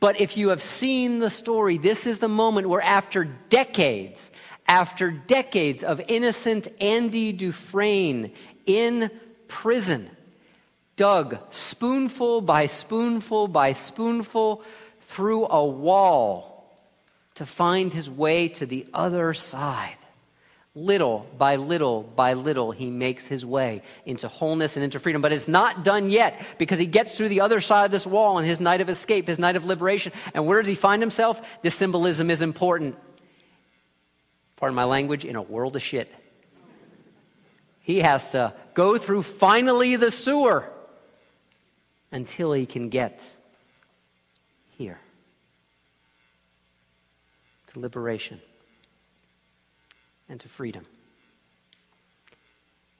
But 0.00 0.20
if 0.20 0.36
you 0.38 0.48
have 0.48 0.62
seen 0.62 1.18
the 1.18 1.30
story, 1.30 1.76
this 1.76 2.06
is 2.06 2.18
the 2.18 2.28
moment 2.28 2.68
where, 2.68 2.80
after 2.80 3.24
decades, 3.24 4.30
after 4.66 5.10
decades 5.10 5.84
of 5.84 6.00
innocent 6.08 6.68
Andy 6.80 7.32
Dufresne 7.32 8.32
in 8.64 9.10
prison, 9.46 10.10
dug 10.96 11.38
spoonful 11.50 12.40
by 12.40 12.66
spoonful 12.66 13.48
by 13.48 13.72
spoonful 13.72 14.62
through 15.02 15.46
a 15.46 15.64
wall 15.64 16.50
to 17.34 17.44
find 17.44 17.92
his 17.92 18.08
way 18.08 18.48
to 18.48 18.64
the 18.64 18.86
other 18.94 19.34
side. 19.34 19.96
Little 20.74 21.26
by 21.36 21.56
little 21.56 22.04
by 22.04 22.34
little, 22.34 22.70
he 22.70 22.90
makes 22.90 23.26
his 23.26 23.44
way 23.44 23.82
into 24.06 24.28
wholeness 24.28 24.76
and 24.76 24.84
into 24.84 25.00
freedom. 25.00 25.20
But 25.20 25.32
it's 25.32 25.48
not 25.48 25.82
done 25.82 26.10
yet 26.10 26.40
because 26.58 26.78
he 26.78 26.86
gets 26.86 27.16
through 27.16 27.28
the 27.28 27.40
other 27.40 27.60
side 27.60 27.86
of 27.86 27.90
this 27.90 28.06
wall 28.06 28.36
on 28.36 28.44
his 28.44 28.60
night 28.60 28.80
of 28.80 28.88
escape, 28.88 29.26
his 29.26 29.40
night 29.40 29.56
of 29.56 29.64
liberation. 29.64 30.12
And 30.32 30.46
where 30.46 30.62
does 30.62 30.68
he 30.68 30.76
find 30.76 31.02
himself? 31.02 31.58
This 31.62 31.74
symbolism 31.74 32.30
is 32.30 32.40
important. 32.40 32.96
Pardon 34.56 34.76
my 34.76 34.84
language, 34.84 35.24
in 35.24 35.34
a 35.34 35.42
world 35.42 35.74
of 35.74 35.82
shit. 35.82 36.08
He 37.80 38.00
has 38.00 38.30
to 38.32 38.54
go 38.74 38.96
through 38.96 39.24
finally 39.24 39.96
the 39.96 40.12
sewer 40.12 40.70
until 42.12 42.52
he 42.52 42.66
can 42.66 42.90
get 42.90 43.28
here 44.76 45.00
to 47.68 47.80
liberation 47.80 48.40
and 50.30 50.40
to 50.40 50.48
freedom. 50.48 50.86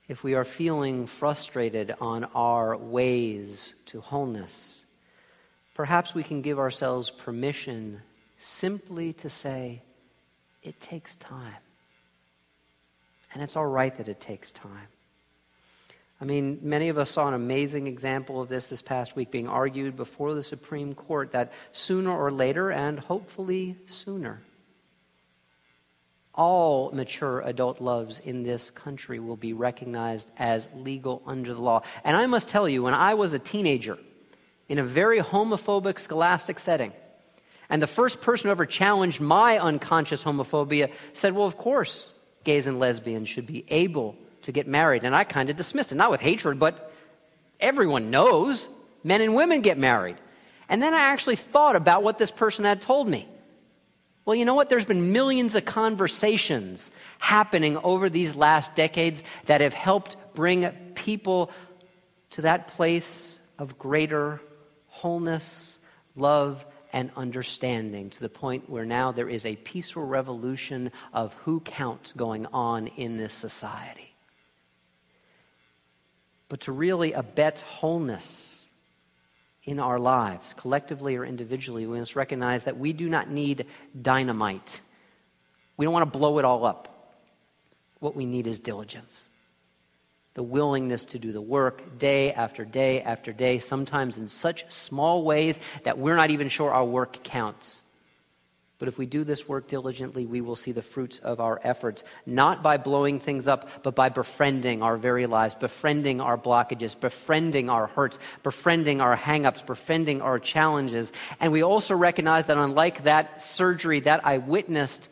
If 0.09 0.25
we 0.25 0.35
are 0.35 0.45
feeling 0.45 1.07
frustrated 1.07 1.95
on 2.01 2.25
our 2.35 2.77
ways 2.77 3.75
to 3.87 4.01
wholeness, 4.01 4.77
perhaps 5.75 6.15
we 6.15 6.25
can 6.25 6.43
give 6.43 6.59
ourselves 6.59 7.11
permission 7.11 8.03
simply 8.41 9.13
to 9.15 9.31
say, 9.31 9.83
it 10.63 10.81
takes 10.81 11.17
time. 11.17 11.55
And 13.33 13.43
it's 13.43 13.57
all 13.57 13.67
right 13.67 13.97
that 13.97 14.09
it 14.09 14.21
takes 14.21 14.51
time. 14.51 14.89
I 16.21 16.25
mean, 16.25 16.59
many 16.63 16.89
of 16.89 16.99
us 16.99 17.11
saw 17.11 17.29
an 17.29 17.35
amazing 17.35 17.87
example 17.87 18.43
of 18.43 18.49
this 18.49 18.67
this 18.67 18.83
past 18.83 19.17
week 19.17 19.31
being 19.31 19.49
argued 19.49 19.97
before 19.97 20.35
the 20.35 20.43
Supreme 20.43 20.95
Court 20.95 21.33
that 21.33 21.53
sooner 21.73 22.11
or 22.11 22.31
later, 22.31 22.71
and 22.71 22.99
hopefully 22.99 23.77
sooner, 23.87 24.43
all 26.35 26.91
mature 26.93 27.41
adult 27.41 27.81
loves 27.81 28.21
in 28.21 28.43
this 28.43 28.71
country 28.71 29.19
will 29.19 29.37
be 29.37 29.53
recognized 29.53 30.31
as 30.37 30.67
legal 30.75 31.23
under 31.27 31.53
the 31.53 31.61
law. 31.61 31.83
And 32.05 32.17
I 32.17 32.27
must 32.27 32.49
tell 32.49 32.69
you, 32.69 32.83
when 32.83 32.95
I 32.95 33.15
was 33.15 33.33
a 33.33 33.39
teenager 33.39 33.99
in 34.69 34.79
a 34.79 34.85
very 34.85 35.21
homophobic 35.21 35.99
scholastic 35.99 36.59
setting, 36.59 36.93
and 37.69 37.83
the 37.83 37.87
first 37.87 38.21
person 38.21 38.49
who 38.49 38.53
ever 38.53 38.67
challenged 38.67 39.21
my 39.21 39.59
unconscious 39.59 40.23
homophobia 40.25 40.93
said, 41.13 41.35
Well, 41.35 41.47
of 41.47 41.57
course, 41.57 42.13
gays 42.45 42.67
and 42.67 42.79
lesbians 42.79 43.29
should 43.29 43.47
be 43.47 43.65
able 43.69 44.17
to 44.43 44.53
get 44.53 44.67
married. 44.67 45.05
And 45.05 45.15
I 45.15 45.25
kind 45.25 45.51
of 45.51 45.57
dismissed 45.57 45.93
it, 45.93 45.97
not 45.97 46.11
with 46.11 46.21
hatred, 46.21 46.59
but 46.59 46.93
everyone 47.61 48.11
knows 48.11 48.69
men 49.05 49.21
and 49.21 49.35
women 49.35 49.61
get 49.61 49.79
married. 49.79 50.17
And 50.69 50.83
then 50.83 50.95
I 50.95 51.01
actually 51.01 51.37
thought 51.37 51.77
about 51.77 52.03
what 52.03 52.19
this 52.19 52.31
person 52.31 52.65
had 52.65 52.81
told 52.81 53.09
me. 53.09 53.29
Well, 54.25 54.37
you 54.37 54.45
know 54.45 54.55
what? 54.55 54.69
There's 54.69 54.85
been 54.85 55.13
millions 55.13 55.55
of 55.55 55.65
conversations 55.65 56.91
happening 57.19 57.77
over 57.79 58.11
these 58.11 58.35
last 58.35 58.75
decades 58.75 59.23
that 59.47 59.61
have 59.61 59.75
helped 59.75 60.17
bring 60.35 60.71
people 60.95 61.51
to 62.31 62.43
that 62.43 62.69
place 62.69 63.39
of 63.59 63.79
greater 63.79 64.41
wholeness, 64.89 65.79
love, 66.17 66.65
and 66.93 67.11
understanding 67.17 68.11
to 68.11 68.21
the 68.21 68.29
point 68.29 68.69
where 68.69 68.85
now 68.85 69.13
there 69.13 69.29
is 69.29 69.47
a 69.47 69.57
peaceful 69.57 70.05
revolution 70.05 70.91
of 71.13 71.33
who 71.35 71.61
counts 71.61 72.13
going 72.13 72.47
on 72.47 72.89
in 72.89 73.17
this 73.17 73.35
society. 73.35 74.15
But 76.49 76.61
to 76.63 76.73
really 76.73 77.13
abet 77.13 77.61
wholeness, 77.61 78.60
in 79.71 79.79
our 79.79 79.99
lives, 80.01 80.53
collectively 80.57 81.17
or 81.17 81.25
individually, 81.25 81.87
we 81.87 81.99
must 81.99 82.17
recognize 82.17 82.65
that 82.65 82.77
we 82.77 82.93
do 82.93 83.09
not 83.09 83.31
need 83.31 83.67
dynamite. 84.03 84.81
We 85.77 85.85
don't 85.85 85.95
want 85.95 86.13
to 86.13 86.19
blow 86.19 86.39
it 86.41 86.45
all 86.45 86.65
up. 86.67 87.15
What 88.01 88.17
we 88.17 88.25
need 88.27 88.47
is 88.47 88.61
diligence 88.61 89.29
the 90.35 90.43
willingness 90.45 91.05
to 91.05 91.19
do 91.19 91.33
the 91.33 91.41
work 91.41 91.99
day 91.99 92.33
after 92.33 92.65
day 92.65 93.03
after 93.03 93.33
day, 93.33 93.59
sometimes 93.59 94.17
in 94.17 94.29
such 94.29 94.65
small 94.73 95.25
ways 95.25 95.59
that 95.83 95.99
we're 95.99 96.15
not 96.15 96.31
even 96.31 96.49
sure 96.49 96.73
our 96.73 96.85
work 96.85 97.23
counts. 97.25 97.83
But 98.81 98.89
if 98.89 98.97
we 98.97 99.05
do 99.05 99.25
this 99.25 99.47
work 99.47 99.69
diligently, 99.69 100.25
we 100.25 100.41
will 100.41 100.57
see 100.57 100.73
the 100.73 100.83
fruits 100.83 101.19
of 101.19 101.39
our 101.39 101.61
efforts, 101.63 102.03
not 102.25 102.63
by 102.63 102.79
blowing 102.79 103.19
things 103.19 103.47
up, 103.47 103.69
but 103.83 103.95
by 103.95 104.09
befriending 104.09 104.83
our 104.83 104.97
very 104.97 105.27
lives, 105.27 105.55
befriending 105.55 106.19
our 106.19 106.39
blockages, 106.39 106.99
befriending 106.99 107.69
our 107.69 107.89
hurts, 107.89 108.19
befriending 108.43 109.03
our 109.03 109.15
hangups, 109.15 109.65
befriending 109.65 110.23
our 110.23 110.39
challenges. 110.39 111.13
And 111.41 111.53
we 111.53 111.63
also 111.63 111.95
recognize 111.95 112.47
that 112.47 112.57
unlike 112.57 113.05
that 113.05 113.43
surgery 113.43 114.01
that 114.01 114.27
I 114.27 114.39
witnessed, 114.39 115.11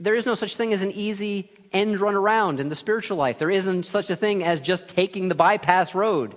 there 0.00 0.14
is 0.14 0.24
no 0.24 0.34
such 0.34 0.56
thing 0.56 0.72
as 0.72 0.82
an 0.82 0.92
easy 0.92 1.50
end 1.70 2.00
run 2.00 2.14
around 2.14 2.60
in 2.60 2.70
the 2.70 2.74
spiritual 2.74 3.18
life. 3.18 3.38
There 3.38 3.50
isn't 3.50 3.84
such 3.84 4.08
a 4.08 4.16
thing 4.16 4.42
as 4.42 4.58
just 4.58 4.88
taking 4.88 5.28
the 5.28 5.34
bypass 5.34 5.94
road. 5.94 6.34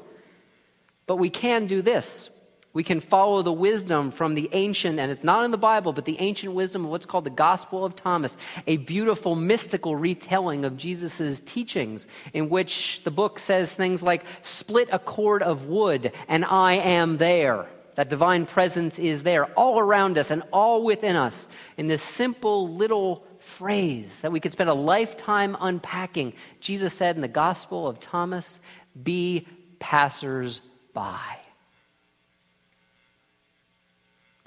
But 1.06 1.16
we 1.16 1.30
can 1.30 1.68
do 1.68 1.82
this 1.82 2.30
we 2.78 2.84
can 2.84 3.00
follow 3.00 3.42
the 3.42 3.52
wisdom 3.52 4.12
from 4.12 4.36
the 4.36 4.48
ancient, 4.54 5.00
and 5.00 5.12
it's 5.12 5.24
not 5.24 5.44
in 5.44 5.50
the 5.50 5.58
Bible, 5.58 5.94
but 5.94 6.06
the 6.06 6.20
ancient 6.20 6.54
wisdom 6.54 6.86
of 6.86 6.92
what's 6.92 7.08
called 7.08 7.24
the 7.24 7.32
Gospel 7.32 7.84
of 7.84 7.96
Thomas, 7.96 8.38
a 8.68 8.78
beautiful 8.78 9.34
mystical 9.34 9.96
retelling 9.96 10.64
of 10.64 10.78
Jesus' 10.78 11.42
teachings, 11.42 12.06
in 12.36 12.50
which 12.50 13.02
the 13.04 13.10
book 13.10 13.40
says 13.40 13.74
things 13.74 14.04
like, 14.04 14.24
split 14.44 14.90
a 14.92 15.00
cord 15.00 15.42
of 15.42 15.66
wood, 15.66 16.12
and 16.28 16.46
I 16.46 16.74
am 16.74 17.18
there. 17.18 17.66
That 17.96 18.12
divine 18.12 18.46
presence 18.46 19.00
is 19.00 19.24
there, 19.24 19.46
all 19.56 19.80
around 19.80 20.20
us 20.20 20.30
and 20.30 20.44
all 20.54 20.84
within 20.84 21.16
us, 21.16 21.48
in 21.78 21.88
this 21.88 22.04
simple 22.04 22.76
little 22.76 23.26
phrase 23.40 24.20
that 24.20 24.32
we 24.32 24.40
could 24.40 24.52
spend 24.52 24.70
a 24.70 24.76
lifetime 24.76 25.58
unpacking. 25.60 26.34
Jesus 26.60 26.94
said 26.94 27.16
in 27.16 27.24
the 27.24 27.28
Gospel 27.28 27.88
of 27.88 28.00
Thomas, 28.00 28.60
be 29.02 29.48
passers 29.80 30.62
by 30.94 31.40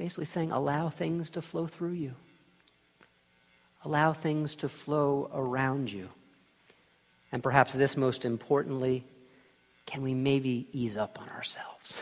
basically 0.00 0.24
saying, 0.24 0.50
allow 0.50 0.88
things 0.88 1.28
to 1.28 1.42
flow 1.42 1.66
through 1.66 1.92
you, 1.92 2.14
allow 3.84 4.14
things 4.14 4.56
to 4.56 4.66
flow 4.66 5.30
around 5.34 5.92
you. 5.92 6.08
And 7.32 7.42
perhaps 7.42 7.74
this 7.74 7.98
most 7.98 8.24
importantly, 8.24 9.04
can 9.84 10.00
we 10.00 10.14
maybe 10.14 10.66
ease 10.72 10.96
up 10.96 11.20
on 11.20 11.28
ourselves? 11.28 12.00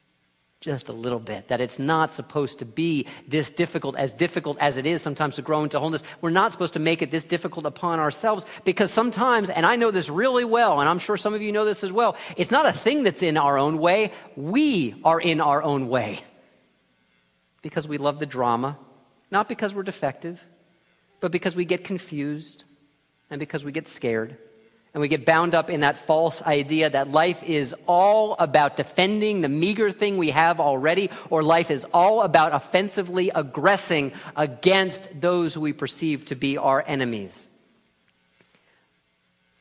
Just 0.60 0.90
a 0.90 0.92
little 0.92 1.18
bit. 1.18 1.48
That 1.48 1.62
it's 1.62 1.78
not 1.78 2.12
supposed 2.12 2.58
to 2.58 2.66
be 2.66 3.06
this 3.26 3.48
difficult, 3.48 3.96
as 3.96 4.12
difficult 4.12 4.58
as 4.60 4.76
it 4.76 4.84
is 4.84 5.00
sometimes 5.00 5.36
to 5.36 5.42
grow 5.42 5.62
into 5.62 5.80
wholeness. 5.80 6.02
We're 6.20 6.28
not 6.28 6.52
supposed 6.52 6.74
to 6.74 6.78
make 6.78 7.00
it 7.00 7.10
this 7.10 7.24
difficult 7.24 7.64
upon 7.64 8.00
ourselves 8.00 8.44
because 8.66 8.92
sometimes, 8.92 9.48
and 9.48 9.64
I 9.64 9.76
know 9.76 9.90
this 9.90 10.10
really 10.10 10.44
well, 10.44 10.78
and 10.80 10.90
I'm 10.90 10.98
sure 10.98 11.16
some 11.16 11.32
of 11.32 11.40
you 11.40 11.52
know 11.52 11.64
this 11.64 11.84
as 11.84 11.90
well, 11.90 12.18
it's 12.36 12.50
not 12.50 12.66
a 12.66 12.72
thing 12.72 13.02
that's 13.02 13.22
in 13.22 13.38
our 13.38 13.56
own 13.56 13.78
way. 13.78 14.12
We 14.36 15.00
are 15.04 15.18
in 15.18 15.40
our 15.40 15.62
own 15.62 15.88
way 15.88 16.20
because 17.62 17.86
we 17.86 17.98
love 17.98 18.18
the 18.18 18.26
drama, 18.26 18.78
not 19.30 19.48
because 19.48 19.74
we're 19.74 19.82
defective, 19.82 20.44
but 21.20 21.30
because 21.30 21.54
we 21.54 21.64
get 21.64 21.84
confused 21.84 22.64
and 23.30 23.38
because 23.38 23.64
we 23.64 23.72
get 23.72 23.88
scared. 23.88 24.36
And 24.92 25.00
we 25.00 25.06
get 25.06 25.24
bound 25.24 25.54
up 25.54 25.70
in 25.70 25.80
that 25.80 25.98
false 25.98 26.42
idea 26.42 26.90
that 26.90 27.12
life 27.12 27.44
is 27.44 27.76
all 27.86 28.34
about 28.40 28.76
defending 28.76 29.40
the 29.40 29.48
meager 29.48 29.92
thing 29.92 30.18
we 30.18 30.30
have 30.30 30.58
already, 30.58 31.10
or 31.30 31.44
life 31.44 31.70
is 31.70 31.86
all 31.94 32.22
about 32.22 32.52
offensively 32.52 33.30
aggressing 33.32 34.12
against 34.34 35.08
those 35.20 35.54
who 35.54 35.60
we 35.60 35.72
perceive 35.72 36.24
to 36.24 36.34
be 36.34 36.58
our 36.58 36.82
enemies. 36.88 37.46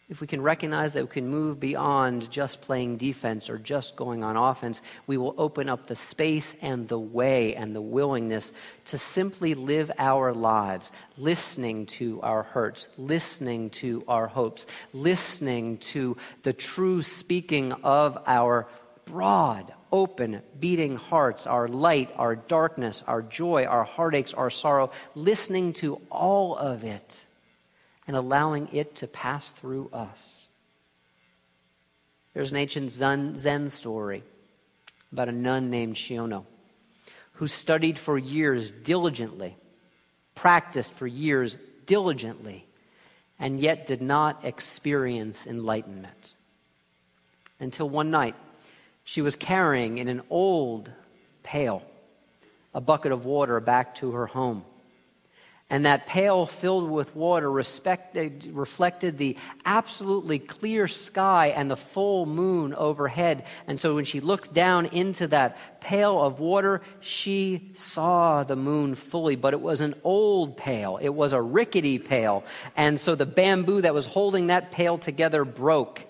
If 0.10 0.22
we 0.22 0.28
can 0.28 0.42
recognize 0.42 0.94
that 0.94 1.04
we 1.04 1.10
can 1.10 1.28
move 1.28 1.60
beyond 1.60 2.32
just 2.32 2.62
playing 2.62 2.98
defense 2.98 3.48
or 3.48 3.60
just 3.60 3.96
going 3.96 4.24
on 4.24 4.36
offense, 4.36 4.82
we 5.06 5.18
will 5.18 5.36
open 5.38 5.70
up 5.70 5.86
the 5.86 5.96
space 5.96 6.56
and 6.62 6.88
the 6.88 7.00
way 7.00 7.56
and 7.56 7.76
the 7.76 7.82
willingness 7.82 8.52
to 8.86 8.98
simply 8.98 9.54
live 9.54 9.92
our 10.00 10.34
lives, 10.34 10.92
listening 11.18 11.86
to 11.86 12.20
our 12.22 12.42
hurts, 12.42 12.88
listening 12.98 13.70
to 13.70 14.04
our 14.08 14.26
hopes, 14.26 14.66
listening 14.94 15.78
to 15.78 16.18
the 16.42 16.54
true 16.54 17.04
speaking 17.04 17.72
of 17.84 18.18
our 18.26 18.68
broad, 19.06 19.72
open, 19.92 20.42
beating 20.60 20.96
hearts, 20.96 21.46
our 21.46 21.68
light, 21.68 22.12
our 22.16 22.36
darkness, 22.36 23.04
our 23.06 23.22
joy, 23.22 23.66
our 23.66 23.84
heartaches, 23.84 24.34
our 24.34 24.50
sorrow, 24.50 24.90
listening 25.14 25.72
to 25.74 26.02
all 26.10 26.56
of 26.56 26.84
it 26.84 27.26
and 28.10 28.18
allowing 28.18 28.68
it 28.74 28.96
to 28.96 29.06
pass 29.06 29.52
through 29.52 29.88
us. 29.94 30.48
There's 32.34 32.50
an 32.50 32.58
ancient 32.58 32.90
Zen, 32.90 33.70
story 33.70 34.24
about 35.12 35.30
a 35.30 35.32
nun 35.32 35.70
named 35.70 35.96
Chiyono 35.96 36.44
who 37.34 37.46
studied 37.46 38.00
for 38.00 38.18
years 38.18 38.72
diligently, 38.72 39.56
practiced 40.34 40.92
for 40.96 41.06
years 41.06 41.56
diligently, 41.86 42.66
and 43.38 43.60
yet 43.60 43.86
did 43.86 44.02
not 44.02 44.44
experience 44.44 45.46
enlightenment. 45.46 46.34
Until 47.60 47.90
one 47.90 48.10
night, 48.10 48.36
she 49.04 49.22
was 49.22 49.36
carrying 49.36 50.00
in 50.00 50.08
an 50.08 50.24
old 50.32 50.92
pail 51.44 51.84
a 52.74 52.82
bucket 52.82 53.12
of 53.12 53.26
water 53.26 53.60
back 53.60 53.94
to 53.94 54.14
her 54.14 54.26
home 54.26 54.66
and 55.70 55.86
that 55.86 56.08
pail 56.08 56.48
filled 56.48 56.90
with 56.90 57.16
water 57.16 57.50
reflected 57.52 59.18
the 59.18 59.38
absolutely 59.66 60.40
clear 60.40 60.88
sky 60.88 61.48
and 61.56 61.70
the 61.70 61.76
full 61.76 62.26
moon 62.26 62.74
overhead. 62.74 63.46
And 63.68 63.80
so 63.80 63.94
when 63.94 64.06
she 64.06 64.20
looked 64.20 64.52
down 64.52 64.88
into 64.88 65.28
that 65.28 65.80
pail 65.80 66.20
of 66.20 66.40
water, 66.40 66.82
she 67.02 67.72
saw 67.76 68.44
the 68.44 68.56
moon 68.56 68.96
fully, 68.96 69.36
but 69.36 69.54
it 69.54 69.62
was 69.62 69.82
an 69.82 69.94
old 70.04 70.58
pail. 70.58 70.98
It 71.00 71.10
was 71.10 71.34
a 71.34 71.42
rickety 71.42 72.00
pail. 72.00 72.44
And 72.76 73.00
so 73.00 73.14
the 73.14 73.28
bamboo 73.28 73.82
that 73.82 73.94
was 73.94 74.08
holding 74.08 74.48
that 74.48 74.72
pail 74.72 74.98
together 74.98 75.46
broke. 75.46 76.04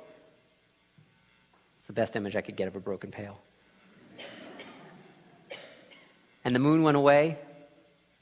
It's 1.78 1.88
the 1.88 1.94
best 1.94 2.16
image 2.16 2.38
I 2.38 2.42
could 2.42 2.56
get 2.56 2.70
of 2.70 2.78
a 2.78 2.80
broken 2.80 3.12
pail. 3.12 3.42
And 6.46 6.56
the 6.56 6.60
moon 6.60 6.84
went 6.84 6.96
away, 6.96 7.38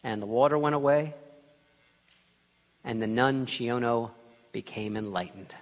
and 0.03 0.19
the 0.19 0.25
water 0.25 0.57
went 0.57 0.73
away, 0.73 1.13
and 2.87 3.01
the 3.01 3.07
nun 3.07 3.45
Chiyono 3.45 4.11
became 4.53 4.95
enlightened. 4.95 5.53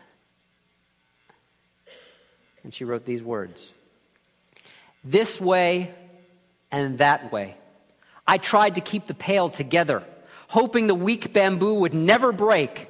And 2.63 2.71
she 2.71 2.85
wrote 2.85 3.03
these 3.03 3.23
words 3.23 3.73
This 5.03 5.41
way 5.41 5.93
and 6.71 6.99
that 6.99 7.33
way. 7.33 7.57
I 8.27 8.37
tried 8.37 8.75
to 8.75 8.81
keep 8.81 9.07
the 9.07 9.13
pail 9.15 9.49
together, 9.49 10.03
hoping 10.47 10.87
the 10.87 10.95
weak 10.95 11.33
bamboo 11.33 11.73
would 11.75 11.93
never 11.95 12.31
break, 12.31 12.89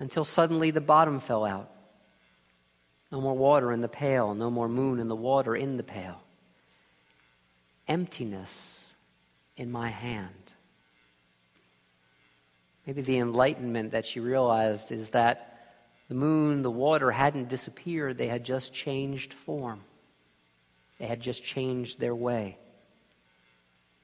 until 0.00 0.24
suddenly 0.24 0.72
the 0.72 0.80
bottom 0.80 1.20
fell 1.20 1.44
out. 1.44 1.70
No 3.12 3.20
more 3.20 3.34
water 3.34 3.72
in 3.72 3.80
the 3.80 3.88
pail, 3.88 4.34
no 4.34 4.50
more 4.50 4.68
moon 4.68 4.98
in 4.98 5.08
the 5.08 5.16
water 5.16 5.54
in 5.54 5.76
the 5.76 5.82
pail. 5.82 6.20
Emptiness 7.86 8.92
in 9.56 9.70
my 9.70 9.88
hand. 9.88 10.52
Maybe 12.90 13.02
the 13.02 13.18
enlightenment 13.18 13.92
that 13.92 14.04
she 14.04 14.18
realized 14.18 14.90
is 14.90 15.10
that 15.10 15.76
the 16.08 16.16
moon, 16.16 16.62
the 16.62 16.72
water 16.72 17.12
hadn't 17.12 17.48
disappeared, 17.48 18.18
they 18.18 18.26
had 18.26 18.42
just 18.42 18.74
changed 18.74 19.32
form. 19.32 19.82
They 20.98 21.06
had 21.06 21.20
just 21.20 21.44
changed 21.44 22.00
their 22.00 22.16
way. 22.16 22.58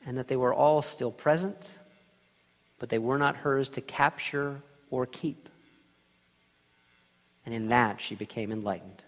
And 0.07 0.19
that 0.19 0.29
they 0.29 0.37
were 0.37 0.55
all 0.55 0.83
still 0.83 1.11
present, 1.11 1.77
but 2.79 2.89
they 2.89 3.01
were 3.01 3.19
not 3.19 3.35
hers 3.35 3.71
to 3.71 3.81
capture 3.81 4.63
or 4.89 5.05
keep. 5.05 5.49
And 7.45 7.53
in 7.53 7.71
that, 7.71 8.01
she 8.01 8.15
became 8.15 8.53
enlightened. 8.53 9.03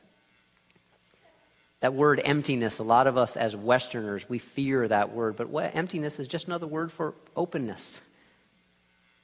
That 1.83 1.95
word 1.95 2.21
emptiness, 2.25 2.81
a 2.81 2.83
lot 2.83 3.07
of 3.07 3.17
us 3.17 3.37
as 3.37 3.55
Westerners, 3.55 4.29
we 4.29 4.41
fear 4.41 4.89
that 4.89 5.15
word, 5.15 5.37
but 5.37 5.55
emptiness 5.55 6.19
is 6.19 6.27
just 6.27 6.49
another 6.49 6.67
word 6.67 6.91
for 6.91 7.15
openness 7.37 8.01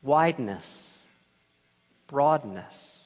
wideness, 0.05 0.99
broadness. 2.07 3.01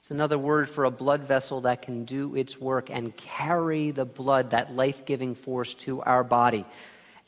It's 0.00 0.10
another 0.10 0.38
word 0.38 0.68
for 0.68 0.84
a 0.84 0.90
blood 0.90 1.22
vessel 1.22 1.62
that 1.62 1.82
can 1.82 2.04
do 2.04 2.34
its 2.34 2.58
work 2.58 2.90
and 2.90 3.16
carry 3.16 3.92
the 3.92 4.04
blood, 4.04 4.50
that 4.50 4.74
life 4.74 5.06
giving 5.06 5.34
force, 5.34 5.74
to 5.74 6.02
our 6.02 6.24
body. 6.24 6.66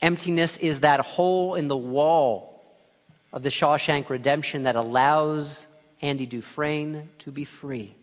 Emptiness 0.01 0.57
is 0.57 0.81
that 0.81 0.99
hole 0.99 1.55
in 1.55 1.67
the 1.67 1.77
wall 1.77 2.63
of 3.31 3.43
the 3.43 3.49
Shawshank 3.49 4.09
Redemption 4.09 4.63
that 4.63 4.75
allows 4.75 5.67
Andy 6.01 6.25
Dufresne 6.25 7.09
to 7.19 7.31
be 7.31 7.45
free. 7.45 7.95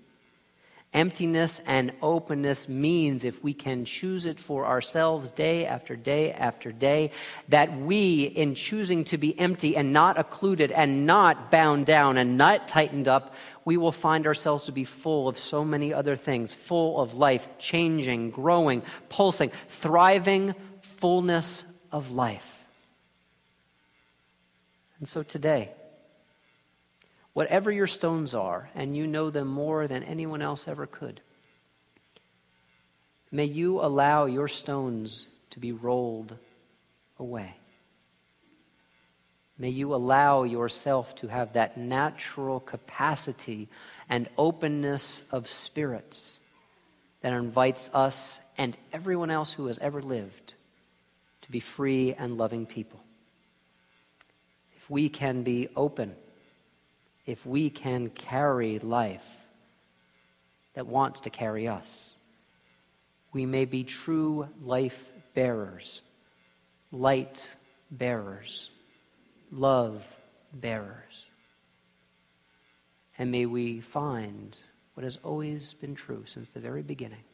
Emptiness 0.94 1.61
and 1.66 1.92
openness 2.01 2.66
means, 2.66 3.22
if 3.22 3.44
we 3.44 3.53
can 3.53 3.85
choose 3.85 4.24
it 4.24 4.40
for 4.40 4.64
ourselves 4.64 5.31
day 5.33 5.66
after 5.66 5.96
day 5.96 6.33
after 6.33 6.72
day, 6.72 7.11
that 7.51 7.79
we, 7.79 8.22
in 8.22 8.55
choosing 8.55 9.05
to 9.05 9.18
be 9.18 9.38
empty 9.38 9.77
and 9.77 9.92
not 9.92 10.18
occluded 10.18 10.72
and 10.72 11.05
not 11.05 11.51
bound 11.51 11.85
down 11.85 12.16
and 12.16 12.38
not 12.38 12.68
tightened 12.68 13.07
up, 13.07 13.35
we 13.66 13.77
will 13.77 13.92
find 13.92 14.27
ourselves 14.27 14.64
to 14.64 14.72
be 14.72 14.85
full 14.85 15.29
of 15.29 15.38
so 15.38 15.62
many 15.62 15.92
other 15.92 16.16
things 16.16 16.55
full 16.55 16.98
of 16.98 17.12
life, 17.12 17.46
changing, 17.59 18.31
growing, 18.31 18.83
pulsing, 19.11 19.53
thriving, 19.68 20.55
fullness 20.81 21.64
of 21.92 22.12
life. 22.12 22.48
And 25.01 25.07
so 25.07 25.22
today, 25.22 25.70
whatever 27.38 27.70
your 27.70 27.87
stones 27.87 28.35
are, 28.35 28.68
and 28.74 28.96
you 28.96 29.07
know 29.07 29.31
them 29.31 29.46
more 29.46 29.87
than 29.87 30.03
anyone 30.03 30.42
else 30.42 30.66
ever 30.66 30.88
could. 30.88 31.20
May 33.31 33.44
you 33.44 33.79
allow 33.79 34.24
your 34.24 34.48
stones 34.48 35.24
to 35.51 35.61
be 35.61 35.70
rolled 35.70 36.37
away. 37.16 37.55
May 39.57 39.68
you 39.68 39.94
allow 39.94 40.42
yourself 40.42 41.14
to 41.14 41.29
have 41.29 41.53
that 41.53 41.79
natural 41.79 42.59
capacity 42.59 43.68
and 44.09 44.29
openness 44.37 45.22
of 45.31 45.48
spirits 45.48 46.40
that 47.20 47.33
invites 47.33 47.88
us 47.94 48.40
and 48.57 48.77
everyone 48.92 49.31
else 49.31 49.53
who 49.53 49.66
has 49.66 49.79
ever 49.79 50.03
lived 50.03 50.55
to 51.42 51.53
be 51.53 51.61
free 51.61 52.14
and 52.14 52.37
loving 52.37 52.66
people. 52.66 52.98
If 54.77 54.90
we 54.90 55.09
can 55.09 55.44
be 55.44 55.68
open, 55.77 56.16
if 57.28 57.44
we 57.44 57.68
can 57.68 58.08
carry 58.08 58.78
life 58.78 59.26
that 60.72 60.86
wants 60.86 61.20
to 61.20 61.28
carry 61.28 61.68
us. 61.68 62.14
We 63.34 63.44
may 63.44 63.66
be 63.66 63.84
true 63.84 64.48
life 64.62 64.98
bearers, 65.34 66.00
light 66.90 67.46
bearers, 67.90 68.70
love 69.52 70.02
bearers. 70.54 71.26
And 73.18 73.30
may 73.30 73.44
we 73.44 73.82
find 73.82 74.56
what 74.94 75.04
has 75.04 75.18
always 75.22 75.74
been 75.74 75.94
true 75.94 76.22
since 76.24 76.48
the 76.48 76.60
very 76.60 76.82
beginning 76.82 77.24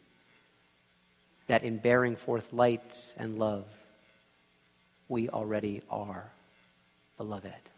that 1.46 1.62
in 1.62 1.78
bearing 1.78 2.16
forth 2.16 2.52
light 2.52 3.14
and 3.16 3.38
love, 3.38 3.66
we 5.08 5.28
already 5.28 5.82
are 5.88 6.32
beloved. 7.16 7.73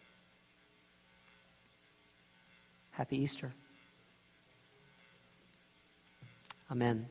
Happy 2.96 3.18
Easter. 3.18 3.52
Amen. 6.70 7.06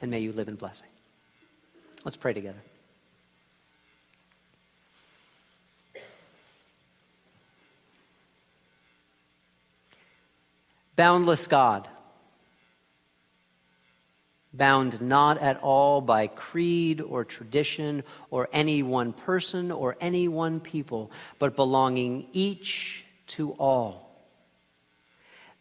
And 0.00 0.10
may 0.10 0.20
you 0.20 0.32
live 0.32 0.48
in 0.48 0.54
blessing. 0.54 0.86
Let's 2.02 2.16
pray 2.16 2.32
together. 2.32 2.62
Boundless 10.96 11.46
God, 11.46 11.86
bound 14.54 15.02
not 15.02 15.36
at 15.42 15.58
all 15.60 16.00
by 16.00 16.26
creed 16.26 17.02
or 17.02 17.26
tradition 17.26 18.02
or 18.30 18.48
any 18.50 18.82
one 18.82 19.12
person 19.12 19.70
or 19.70 19.98
any 20.00 20.26
one 20.26 20.58
people, 20.58 21.10
but 21.38 21.54
belonging 21.54 22.28
each 22.32 23.04
to 23.26 23.52
all 23.52 24.11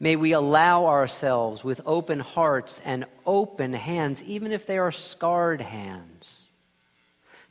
May 0.01 0.15
we 0.15 0.31
allow 0.31 0.87
ourselves 0.87 1.63
with 1.63 1.79
open 1.85 2.21
hearts 2.21 2.81
and 2.83 3.05
open 3.23 3.71
hands, 3.71 4.23
even 4.23 4.51
if 4.51 4.65
they 4.65 4.79
are 4.79 4.91
scarred 4.91 5.61
hands, 5.61 6.47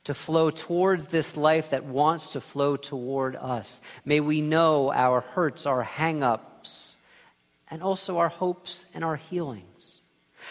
to 0.02 0.14
flow 0.14 0.50
towards 0.50 1.06
this 1.06 1.36
life 1.36 1.70
that 1.70 1.84
wants 1.84 2.32
to 2.32 2.40
flow 2.40 2.74
toward 2.76 3.36
us. 3.36 3.80
May 4.04 4.18
we 4.18 4.40
know 4.40 4.90
our 4.90 5.20
hurts, 5.20 5.64
our 5.64 5.84
hang 5.84 6.24
ups, 6.24 6.96
and 7.70 7.84
also 7.84 8.18
our 8.18 8.28
hopes 8.28 8.84
and 8.94 9.04
our 9.04 9.14
healings, 9.14 10.00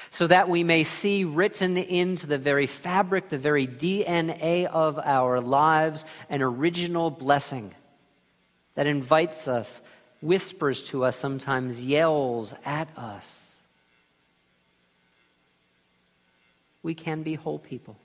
so 0.10 0.26
that 0.28 0.48
we 0.48 0.64
may 0.64 0.86
see 0.86 1.26
written 1.26 1.76
into 1.76 2.28
the 2.28 2.38
very 2.38 2.68
fabric, 2.68 3.28
the 3.28 3.38
very 3.38 3.68
DNA 3.68 4.68
of 4.68 5.00
our 5.00 5.42
lives, 5.42 6.06
an 6.30 6.42
original 6.42 7.12
blessing 7.12 7.76
that 8.76 8.88
invites 8.88 9.50
us, 9.50 9.82
whispers 10.22 10.82
to 10.84 11.06
us, 11.06 11.16
sometimes 11.16 11.84
yells 11.84 12.54
at 12.66 12.88
us. 12.98 13.46
We 16.84 16.94
can 16.94 17.24
be 17.24 17.36
whole 17.36 17.60
people. 17.60 17.98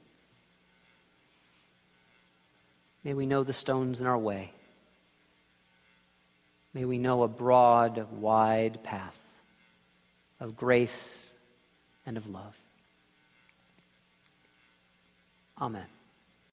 May 3.05 3.15
we 3.15 3.27
know 3.27 3.45
the 3.45 3.53
stones 3.53 4.01
in 4.01 4.07
our 4.07 4.19
way. 4.19 4.53
May 6.73 6.85
we 6.85 6.99
know 6.99 7.23
a 7.23 7.29
broad, 7.29 8.07
wide 8.13 8.83
path 8.83 9.19
of 10.41 10.57
grace 10.57 11.33
and 12.05 12.17
of 12.17 12.27
love. 12.27 12.57
Amen. 15.61 15.94